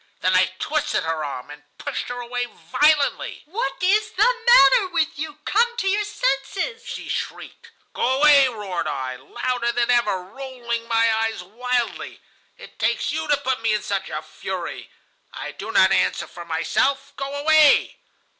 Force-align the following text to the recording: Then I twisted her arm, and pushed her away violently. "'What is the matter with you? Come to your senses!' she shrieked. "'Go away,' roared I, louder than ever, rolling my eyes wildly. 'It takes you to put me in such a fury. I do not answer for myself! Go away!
Then 0.21 0.33
I 0.33 0.51
twisted 0.57 1.03
her 1.03 1.23
arm, 1.23 1.51
and 1.51 1.61
pushed 1.77 2.07
her 2.07 2.19
away 2.21 2.47
violently. 2.47 3.43
"'What 3.45 3.83
is 3.83 4.09
the 4.13 4.35
matter 4.47 4.87
with 4.87 5.19
you? 5.19 5.35
Come 5.45 5.77
to 5.77 5.87
your 5.87 6.03
senses!' 6.03 6.83
she 6.87 7.07
shrieked. 7.07 7.69
"'Go 7.93 8.01
away,' 8.19 8.47
roared 8.47 8.87
I, 8.87 9.17
louder 9.17 9.71
than 9.71 9.91
ever, 9.91 10.23
rolling 10.23 10.87
my 10.87 11.11
eyes 11.23 11.43
wildly. 11.43 12.19
'It 12.57 12.79
takes 12.79 13.11
you 13.11 13.27
to 13.27 13.37
put 13.37 13.61
me 13.61 13.75
in 13.75 13.83
such 13.83 14.09
a 14.09 14.23
fury. 14.23 14.89
I 15.35 15.51
do 15.51 15.71
not 15.71 15.91
answer 15.91 16.25
for 16.25 16.45
myself! 16.45 17.13
Go 17.15 17.35
away! 17.35 17.99